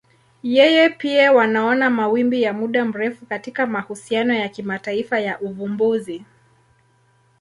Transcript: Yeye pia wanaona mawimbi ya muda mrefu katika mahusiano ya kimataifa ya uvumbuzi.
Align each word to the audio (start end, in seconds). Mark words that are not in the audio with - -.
Yeye 0.43 0.89
pia 0.89 1.33
wanaona 1.33 1.89
mawimbi 1.89 2.41
ya 2.41 2.53
muda 2.53 2.85
mrefu 2.85 3.25
katika 3.25 3.65
mahusiano 3.67 4.33
ya 4.33 4.49
kimataifa 4.49 5.19
ya 5.19 5.39
uvumbuzi. 5.39 6.25